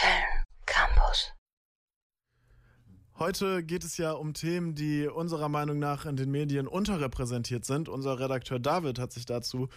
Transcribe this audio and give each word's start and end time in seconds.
Köln 0.00 0.44
Campus. 0.64 1.30
Heute 3.18 3.62
geht 3.62 3.84
es 3.84 3.98
ja 3.98 4.12
um 4.12 4.32
Themen, 4.32 4.74
die 4.74 5.06
unserer 5.06 5.50
Meinung 5.50 5.78
nach 5.78 6.06
in 6.06 6.16
den 6.16 6.30
Medien 6.30 6.66
unterrepräsentiert 6.66 7.66
sind. 7.66 7.90
Unser 7.90 8.18
Redakteur 8.18 8.58
David 8.58 8.98
hat 8.98 9.12
sich 9.12 9.26
dazu 9.26 9.68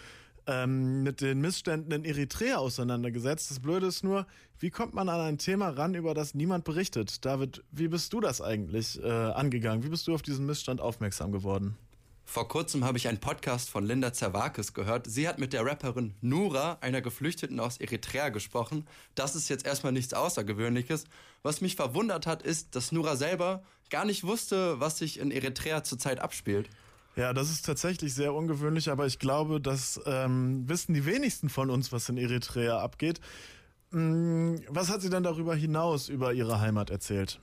ähm, 0.46 1.02
mit 1.02 1.20
den 1.20 1.42
Missständen 1.42 1.92
in 1.92 2.06
Eritrea 2.06 2.56
auseinandergesetzt. 2.56 3.50
Das 3.50 3.60
Blöde 3.60 3.86
ist 3.86 4.02
nur, 4.02 4.26
wie 4.58 4.70
kommt 4.70 4.94
man 4.94 5.10
an 5.10 5.20
ein 5.20 5.36
Thema 5.36 5.68
ran, 5.68 5.94
über 5.94 6.14
das 6.14 6.32
niemand 6.32 6.64
berichtet? 6.64 7.22
David, 7.26 7.62
wie 7.70 7.88
bist 7.88 8.10
du 8.14 8.20
das 8.22 8.40
eigentlich 8.40 9.02
äh, 9.02 9.10
angegangen? 9.10 9.84
Wie 9.84 9.90
bist 9.90 10.06
du 10.06 10.14
auf 10.14 10.22
diesen 10.22 10.46
Missstand 10.46 10.80
aufmerksam 10.80 11.32
geworden? 11.32 11.76
Vor 12.24 12.48
kurzem 12.48 12.84
habe 12.84 12.98
ich 12.98 13.06
einen 13.06 13.20
Podcast 13.20 13.70
von 13.70 13.84
Linda 13.84 14.12
Zerwakis 14.12 14.72
gehört. 14.72 15.06
Sie 15.06 15.28
hat 15.28 15.38
mit 15.38 15.52
der 15.52 15.64
Rapperin 15.64 16.14
Nura, 16.20 16.78
einer 16.80 17.02
Geflüchteten 17.02 17.60
aus 17.60 17.78
Eritrea, 17.78 18.30
gesprochen. 18.30 18.86
Das 19.14 19.36
ist 19.36 19.48
jetzt 19.48 19.66
erstmal 19.66 19.92
nichts 19.92 20.14
Außergewöhnliches. 20.14 21.04
Was 21.42 21.60
mich 21.60 21.76
verwundert 21.76 22.26
hat, 22.26 22.42
ist, 22.42 22.74
dass 22.74 22.92
Nura 22.92 23.16
selber 23.16 23.62
gar 23.90 24.04
nicht 24.04 24.24
wusste, 24.24 24.80
was 24.80 24.98
sich 24.98 25.20
in 25.20 25.30
Eritrea 25.30 25.84
zurzeit 25.84 26.18
abspielt. 26.18 26.68
Ja, 27.16 27.32
das 27.32 27.50
ist 27.50 27.64
tatsächlich 27.64 28.14
sehr 28.14 28.34
ungewöhnlich, 28.34 28.90
aber 28.90 29.06
ich 29.06 29.20
glaube, 29.20 29.60
das 29.60 30.00
ähm, 30.04 30.68
wissen 30.68 30.94
die 30.94 31.06
wenigsten 31.06 31.48
von 31.48 31.70
uns, 31.70 31.92
was 31.92 32.08
in 32.08 32.16
Eritrea 32.16 32.80
abgeht. 32.80 33.20
Hm, 33.92 34.60
was 34.68 34.88
hat 34.90 35.02
sie 35.02 35.10
dann 35.10 35.22
darüber 35.22 35.54
hinaus 35.54 36.08
über 36.08 36.32
ihre 36.32 36.60
Heimat 36.60 36.90
erzählt? 36.90 37.40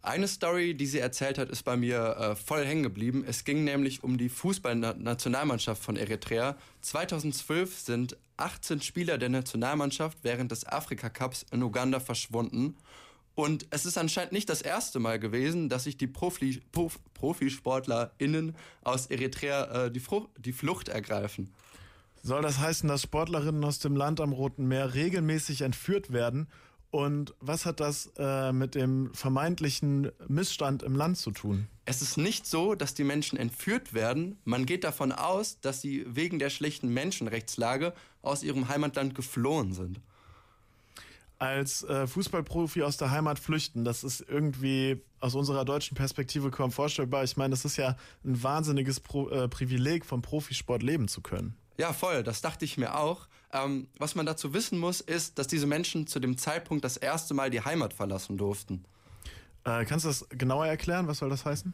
Eine 0.00 0.28
Story, 0.28 0.74
die 0.74 0.86
sie 0.86 1.00
erzählt 1.00 1.38
hat, 1.38 1.50
ist 1.50 1.64
bei 1.64 1.76
mir 1.76 2.16
äh, 2.16 2.36
voll 2.36 2.64
hängen 2.64 2.84
geblieben. 2.84 3.24
Es 3.26 3.44
ging 3.44 3.64
nämlich 3.64 4.04
um 4.04 4.16
die 4.16 4.28
Fußballnationalmannschaft 4.28 5.82
von 5.82 5.96
Eritrea. 5.96 6.56
2012 6.82 7.78
sind 7.78 8.16
18 8.36 8.80
Spieler 8.80 9.18
der 9.18 9.28
Nationalmannschaft 9.28 10.18
während 10.22 10.52
des 10.52 10.66
Afrika 10.66 11.08
Cups 11.08 11.44
in 11.50 11.62
Uganda 11.62 11.98
verschwunden. 11.98 12.76
Und 13.34 13.66
es 13.70 13.86
ist 13.86 13.98
anscheinend 13.98 14.32
nicht 14.32 14.48
das 14.48 14.62
erste 14.62 15.00
Mal 15.00 15.18
gewesen, 15.18 15.68
dass 15.68 15.84
sich 15.84 15.96
die 15.96 16.06
Profi, 16.06 16.60
Prof, 16.72 16.98
ProfisportlerInnen 17.14 18.56
aus 18.82 19.06
Eritrea 19.06 19.86
äh, 19.86 19.90
die, 19.90 20.02
die 20.38 20.52
Flucht 20.52 20.88
ergreifen. 20.88 21.52
Soll 22.22 22.42
das 22.42 22.58
heißen, 22.58 22.88
dass 22.88 23.02
Sportlerinnen 23.02 23.64
aus 23.64 23.78
dem 23.78 23.96
Land 23.96 24.20
am 24.20 24.32
Roten 24.32 24.66
Meer 24.66 24.94
regelmäßig 24.94 25.62
entführt 25.62 26.12
werden? 26.12 26.48
Und 26.90 27.34
was 27.40 27.66
hat 27.66 27.80
das 27.80 28.12
äh, 28.16 28.50
mit 28.52 28.74
dem 28.74 29.12
vermeintlichen 29.12 30.10
Missstand 30.26 30.82
im 30.82 30.96
Land 30.96 31.18
zu 31.18 31.30
tun? 31.30 31.66
Es 31.84 32.00
ist 32.00 32.16
nicht 32.16 32.46
so, 32.46 32.74
dass 32.74 32.94
die 32.94 33.04
Menschen 33.04 33.38
entführt 33.38 33.92
werden. 33.92 34.38
Man 34.44 34.64
geht 34.64 34.84
davon 34.84 35.12
aus, 35.12 35.60
dass 35.60 35.82
sie 35.82 36.04
wegen 36.08 36.38
der 36.38 36.48
schlechten 36.48 36.88
Menschenrechtslage 36.88 37.92
aus 38.22 38.42
ihrem 38.42 38.68
Heimatland 38.68 39.14
geflohen 39.14 39.74
sind 39.74 40.00
als 41.38 41.84
äh, 41.84 42.06
Fußballprofi 42.06 42.82
aus 42.82 42.96
der 42.96 43.10
Heimat 43.10 43.38
flüchten, 43.38 43.84
das 43.84 44.04
ist 44.04 44.24
irgendwie 44.28 45.00
aus 45.20 45.34
unserer 45.34 45.64
deutschen 45.64 45.96
Perspektive 45.96 46.50
kaum 46.50 46.72
vorstellbar. 46.72 47.24
Ich 47.24 47.36
meine, 47.36 47.50
das 47.50 47.64
ist 47.64 47.76
ja 47.76 47.96
ein 48.24 48.42
wahnsinniges 48.42 49.00
Pro 49.00 49.28
äh, 49.28 49.48
Privileg, 49.48 50.04
vom 50.04 50.22
Profisport 50.22 50.82
leben 50.82 51.08
zu 51.08 51.20
können. 51.20 51.56
Ja, 51.78 51.92
voll, 51.92 52.22
das 52.22 52.40
dachte 52.40 52.64
ich 52.64 52.76
mir 52.76 52.96
auch. 52.96 53.28
Ähm, 53.52 53.88
was 53.98 54.14
man 54.14 54.26
dazu 54.26 54.52
wissen 54.52 54.78
muss, 54.78 55.00
ist, 55.00 55.38
dass 55.38 55.46
diese 55.46 55.66
Menschen 55.66 56.06
zu 56.06 56.20
dem 56.20 56.36
Zeitpunkt 56.36 56.84
das 56.84 56.96
erste 56.96 57.34
Mal 57.34 57.50
die 57.50 57.60
Heimat 57.60 57.94
verlassen 57.94 58.36
durften. 58.36 58.84
Äh, 59.64 59.84
kannst 59.84 60.04
du 60.04 60.08
das 60.08 60.28
genauer 60.30 60.66
erklären? 60.66 61.06
Was 61.06 61.18
soll 61.18 61.30
das 61.30 61.44
heißen? 61.44 61.72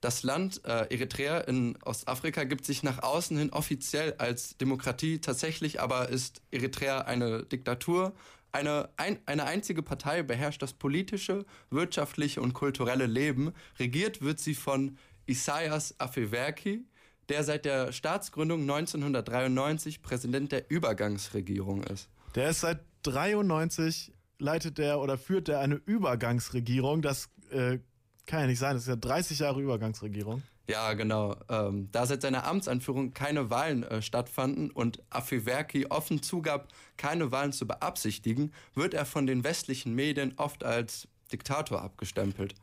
Das 0.00 0.22
Land 0.22 0.62
äh, 0.66 0.92
Eritrea 0.94 1.38
in 1.38 1.78
Ostafrika 1.82 2.44
gibt 2.44 2.66
sich 2.66 2.82
nach 2.82 3.02
außen 3.02 3.38
hin 3.38 3.50
offiziell 3.50 4.14
als 4.18 4.58
Demokratie, 4.58 5.20
tatsächlich 5.20 5.80
aber 5.80 6.10
ist 6.10 6.42
Eritrea 6.50 7.02
eine 7.02 7.44
Diktatur 7.44 8.12
eine, 8.54 8.88
ein, 8.96 9.18
eine 9.26 9.46
einzige 9.46 9.82
Partei 9.82 10.22
beherrscht 10.22 10.62
das 10.62 10.72
politische, 10.74 11.44
wirtschaftliche 11.70 12.40
und 12.40 12.52
kulturelle 12.52 13.06
Leben. 13.06 13.52
Regiert 13.80 14.22
wird 14.22 14.38
sie 14.38 14.54
von 14.54 14.96
Isaias 15.26 15.98
Afewerki, 15.98 16.84
der 17.28 17.44
seit 17.44 17.64
der 17.64 17.92
Staatsgründung 17.92 18.62
1993 18.62 20.02
Präsident 20.02 20.52
der 20.52 20.70
Übergangsregierung 20.70 21.82
ist. 21.84 22.08
Der 22.34 22.50
ist 22.50 22.60
seit 22.60 22.80
93 23.02 24.12
leitet 24.38 24.78
der 24.78 25.00
oder 25.00 25.18
führt 25.18 25.48
der 25.48 25.60
eine 25.60 25.76
Übergangsregierung. 25.76 27.02
Das 27.02 27.30
äh, 27.50 27.78
kann 28.26 28.40
ja 28.40 28.46
nicht 28.46 28.58
sein. 28.58 28.74
Das 28.74 28.82
ist 28.82 28.88
ja 28.88 28.96
30 28.96 29.38
Jahre 29.38 29.60
Übergangsregierung. 29.60 30.42
Ja, 30.66 30.94
genau. 30.94 31.36
Ähm, 31.50 31.90
da 31.92 32.06
seit 32.06 32.22
seiner 32.22 32.46
Amtsanführung 32.46 33.12
keine 33.12 33.50
Wahlen 33.50 33.82
äh, 33.82 34.00
stattfanden 34.00 34.70
und 34.70 35.02
Afiverki 35.10 35.86
offen 35.86 36.22
zugab, 36.22 36.68
keine 36.96 37.30
Wahlen 37.30 37.52
zu 37.52 37.66
beabsichtigen, 37.66 38.52
wird 38.74 38.94
er 38.94 39.04
von 39.04 39.26
den 39.26 39.44
westlichen 39.44 39.94
Medien 39.94 40.34
oft 40.38 40.64
als 40.64 41.06
Diktator 41.32 41.82
abgestempelt. 41.82 42.54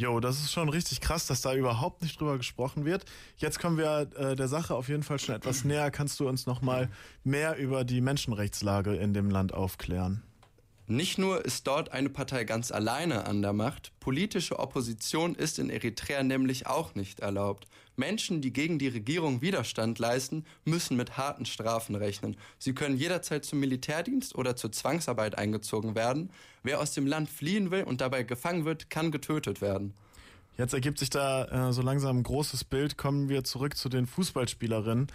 Jo, 0.00 0.18
das 0.18 0.40
ist 0.40 0.50
schon 0.50 0.70
richtig 0.70 1.02
krass, 1.02 1.26
dass 1.26 1.42
da 1.42 1.52
überhaupt 1.54 2.00
nicht 2.00 2.18
drüber 2.18 2.38
gesprochen 2.38 2.86
wird. 2.86 3.04
Jetzt 3.36 3.58
kommen 3.58 3.76
wir 3.76 4.08
äh, 4.16 4.34
der 4.34 4.48
Sache 4.48 4.74
auf 4.74 4.88
jeden 4.88 5.02
Fall 5.02 5.18
schon 5.18 5.34
etwas 5.34 5.62
näher. 5.62 5.90
Kannst 5.90 6.18
du 6.20 6.26
uns 6.26 6.46
noch 6.46 6.62
mal 6.62 6.88
mehr 7.22 7.58
über 7.58 7.84
die 7.84 8.00
Menschenrechtslage 8.00 8.96
in 8.96 9.12
dem 9.12 9.28
Land 9.28 9.52
aufklären? 9.52 10.22
Nicht 10.90 11.18
nur 11.18 11.44
ist 11.44 11.68
dort 11.68 11.92
eine 11.92 12.08
Partei 12.08 12.42
ganz 12.42 12.72
alleine 12.72 13.24
an 13.24 13.42
der 13.42 13.52
Macht, 13.52 13.92
politische 14.00 14.58
Opposition 14.58 15.36
ist 15.36 15.60
in 15.60 15.70
Eritrea 15.70 16.24
nämlich 16.24 16.66
auch 16.66 16.96
nicht 16.96 17.20
erlaubt. 17.20 17.68
Menschen, 17.94 18.40
die 18.40 18.52
gegen 18.52 18.80
die 18.80 18.88
Regierung 18.88 19.40
Widerstand 19.40 20.00
leisten, 20.00 20.44
müssen 20.64 20.96
mit 20.96 21.16
harten 21.16 21.46
Strafen 21.46 21.94
rechnen. 21.94 22.36
Sie 22.58 22.74
können 22.74 22.96
jederzeit 22.96 23.44
zum 23.44 23.60
Militärdienst 23.60 24.34
oder 24.34 24.56
zur 24.56 24.72
Zwangsarbeit 24.72 25.38
eingezogen 25.38 25.94
werden. 25.94 26.30
Wer 26.64 26.80
aus 26.80 26.92
dem 26.92 27.06
Land 27.06 27.30
fliehen 27.30 27.70
will 27.70 27.84
und 27.84 28.00
dabei 28.00 28.24
gefangen 28.24 28.64
wird, 28.64 28.90
kann 28.90 29.12
getötet 29.12 29.60
werden. 29.60 29.94
Jetzt 30.58 30.74
ergibt 30.74 30.98
sich 30.98 31.10
da 31.10 31.68
äh, 31.68 31.72
so 31.72 31.82
langsam 31.82 32.18
ein 32.18 32.22
großes 32.24 32.64
Bild. 32.64 32.98
Kommen 32.98 33.28
wir 33.28 33.44
zurück 33.44 33.76
zu 33.76 33.88
den 33.88 34.08
Fußballspielerinnen 34.08 35.06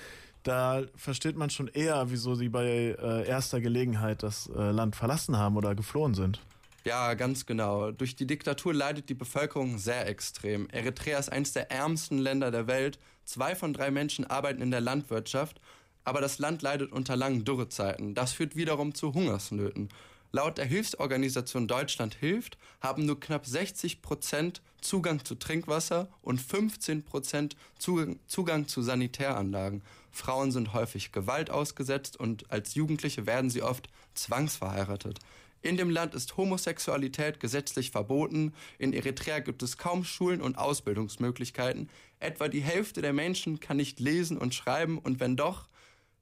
da 0.45 0.83
versteht 0.95 1.35
man 1.35 1.49
schon 1.49 1.67
eher, 1.67 2.11
wieso 2.11 2.35
sie 2.35 2.49
bei 2.49 2.95
äh, 2.99 3.27
erster 3.27 3.59
Gelegenheit 3.59 4.23
das 4.23 4.47
äh, 4.47 4.71
Land 4.71 4.95
verlassen 4.95 5.37
haben 5.37 5.57
oder 5.57 5.73
geflohen 5.75 6.13
sind. 6.13 6.39
Ja, 6.83 7.15
ganz 7.15 7.47
genau. 7.47 7.91
Durch 7.91 8.15
die 8.15 8.27
Diktatur 8.27 8.71
leidet 8.71 9.09
die 9.09 9.15
Bevölkerung 9.15 9.79
sehr 9.79 10.07
extrem. 10.07 10.69
Eritrea 10.69 11.17
ist 11.17 11.31
eines 11.31 11.51
der 11.53 11.71
ärmsten 11.71 12.19
Länder 12.19 12.51
der 12.51 12.67
Welt. 12.67 12.99
Zwei 13.23 13.55
von 13.55 13.73
drei 13.73 13.89
Menschen 13.89 14.23
arbeiten 14.25 14.61
in 14.61 14.69
der 14.69 14.81
Landwirtschaft, 14.81 15.59
aber 16.03 16.21
das 16.21 16.37
Land 16.37 16.61
leidet 16.61 16.91
unter 16.91 17.15
langen 17.15 17.43
Dürrezeiten. 17.43 18.13
Das 18.13 18.33
führt 18.33 18.55
wiederum 18.55 18.93
zu 18.93 19.15
Hungersnöten. 19.15 19.89
Laut 20.35 20.57
der 20.57 20.65
Hilfsorganisation 20.65 21.65
Deutschland 21.65 22.13
hilft 22.13 22.57
haben 22.81 23.05
nur 23.05 23.17
knapp 23.21 23.45
60 23.45 24.01
Prozent 24.01 24.61
Zugang 24.81 25.23
zu 25.23 25.35
Trinkwasser 25.35 26.09
und 26.21 26.41
15 26.41 27.03
Prozent 27.03 27.55
Zugang, 27.79 28.19
Zugang 28.27 28.67
zu 28.67 28.81
Sanitäranlagen. 28.81 29.81
Frauen 30.11 30.51
sind 30.51 30.73
häufig 30.73 31.13
Gewalt 31.13 31.49
ausgesetzt 31.49 32.19
und 32.19 32.51
als 32.51 32.75
Jugendliche 32.75 33.25
werden 33.25 33.49
sie 33.49 33.61
oft 33.61 33.87
zwangsverheiratet. 34.13 35.19
In 35.61 35.77
dem 35.77 35.89
Land 35.89 36.13
ist 36.13 36.35
Homosexualität 36.35 37.39
gesetzlich 37.39 37.91
verboten. 37.91 38.53
In 38.77 38.91
Eritrea 38.91 39.39
gibt 39.39 39.63
es 39.63 39.77
kaum 39.77 40.03
Schulen 40.03 40.41
und 40.41 40.57
Ausbildungsmöglichkeiten. 40.57 41.89
Etwa 42.19 42.49
die 42.49 42.59
Hälfte 42.59 43.01
der 43.01 43.13
Menschen 43.13 43.61
kann 43.61 43.77
nicht 43.77 44.01
lesen 44.01 44.37
und 44.37 44.53
schreiben 44.53 44.99
und 44.99 45.21
wenn 45.21 45.37
doch, 45.37 45.69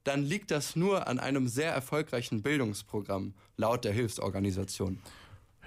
dann 0.03 0.23
liegt 0.23 0.51
das 0.51 0.75
nur 0.75 1.07
an 1.07 1.19
einem 1.19 1.47
sehr 1.47 1.71
erfolgreichen 1.71 2.41
Bildungsprogramm, 2.41 3.33
laut 3.57 3.85
der 3.85 3.93
Hilfsorganisation. 3.93 4.99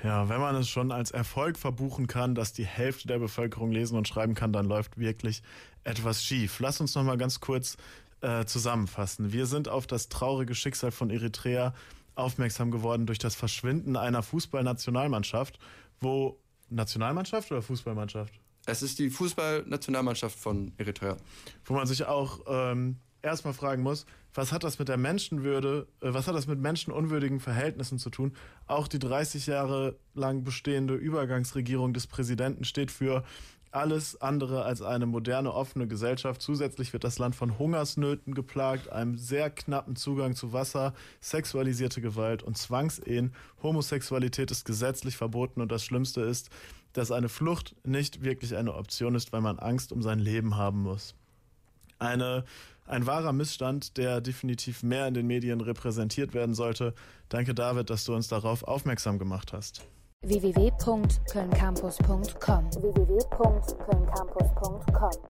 Ja, 0.03 0.29
wenn 0.29 0.41
man 0.41 0.55
es 0.57 0.69
schon 0.69 0.93
als 0.93 1.11
Erfolg 1.11 1.57
verbuchen 1.59 2.07
kann, 2.07 2.35
dass 2.35 2.53
die 2.53 2.67
Hälfte 2.67 3.09
der 3.09 3.19
Bevölkerung 3.19 3.73
lesen 3.73 3.97
und 3.97 4.07
schreiben 4.07 4.35
kann, 4.35 4.53
dann 4.53 4.67
läuft 4.67 4.99
wirklich 4.99 5.43
etwas 5.85 6.23
schief. 6.23 6.61
Lass 6.61 6.81
uns 6.81 6.95
noch 6.95 7.03
mal 7.03 7.17
ganz 7.17 7.41
kurz 7.41 7.77
äh, 8.21 8.45
zusammenfassen. 8.45 9.33
Wir 9.33 9.47
sind 9.47 9.69
auf 9.69 9.87
das 9.87 10.09
traurige 10.09 10.55
Schicksal 10.55 10.91
von 10.91 11.11
Eritrea 11.11 11.75
aufmerksam 12.15 12.71
geworden 12.71 13.07
durch 13.07 13.19
das 13.19 13.35
Verschwinden 13.35 13.97
einer 13.97 14.23
Fußballnationalmannschaft, 14.23 15.59
wo 16.01 16.39
Nationalmannschaft 16.69 17.51
oder 17.53 17.63
Fußballmannschaft? 17.63 18.34
Es 18.66 18.83
ist 18.83 18.99
die 18.99 19.10
Fußballnationalmannschaft 19.10 20.39
von 20.39 20.72
Eritrea. 20.77 21.16
Wo 21.65 21.75
man 21.75 21.87
sich 21.87 22.05
auch 22.05 22.41
ähm, 22.49 22.97
erstmal 23.27 23.53
fragen 23.53 23.83
muss, 23.83 24.07
was 24.33 24.53
hat 24.53 24.65
das 24.65 24.78
mit 24.78 24.89
der 24.89 24.97
Menschenwürde, 24.97 25.87
äh, 26.01 26.15
was 26.15 26.27
hat 26.27 26.34
das 26.34 26.47
mit 26.47 26.59
menschenunwürdigen 26.59 27.41
Verhältnissen 27.41 27.99
zu 27.99 28.11
tun? 28.11 28.33
Auch 28.67 28.89
die 28.89 28.99
30 28.99 29.47
Jahre 29.47 29.97
lang 30.15 30.45
bestehende 30.45 30.95
Übergangsregierung 30.95 31.93
des 31.93 32.07
Präsidenten 32.07 32.65
steht 32.65 32.91
für 32.91 33.25
alles 33.73 34.21
andere 34.23 34.65
als 34.65 34.81
eine 34.81 35.05
moderne, 35.05 35.53
offene 35.53 35.87
Gesellschaft. 35.87 36.41
Zusätzlich 36.41 36.93
wird 36.93 37.05
das 37.05 37.19
Land 37.19 37.37
von 37.37 37.59
Hungersnöten 37.59 38.34
geplagt, 38.34 38.89
einem 38.89 39.19
sehr 39.19 39.51
knappen 39.51 39.97
Zugang 39.97 40.34
zu 40.34 40.53
Wasser, 40.53 40.95
sexualisierte 41.21 42.01
Gewalt 42.01 42.43
und 42.43 42.57
Zwangsehen. 42.57 43.34
Homosexualität 43.63 44.51
ist 44.51 44.65
gesetzlich 44.65 45.17
verboten 45.17 45.61
und 45.61 45.71
das 45.71 45.84
Schlimmste 45.84 46.22
ist, 46.22 46.49
dass 46.95 47.11
eine 47.11 47.29
Flucht 47.29 47.75
nicht 47.84 48.22
wirklich 48.22 48.57
eine 48.57 48.75
Option 48.75 49.15
ist, 49.15 49.33
weil 49.33 49.43
man 49.43 49.59
Angst 49.59 49.93
um 49.93 50.01
sein 50.01 50.21
Leben 50.21 50.57
haben 50.57 50.83
muss. 50.83 51.15
Eine, 51.98 52.45
ein 52.87 53.07
wahrer 53.07 53.33
Missstand, 53.33 53.97
der 53.97 54.21
definitiv 54.21 54.83
mehr 54.83 55.09
in 55.09 55.15
den 55.15 55.27
Medien 55.27 55.60
repräsentiert 55.60 56.34
werden 56.34 56.54
sollte. 56.54 56.93
Danke, 57.28 57.54
David, 57.54 57.91
dass 57.91 58.04
du 58.04 58.15
uns 58.15 58.28
darauf 58.28 58.63
aufmerksam 58.63 59.19
gemacht 59.19 59.53
hast. 59.53 59.83
www.kölncampus.com 60.22 62.71
www 62.72 63.19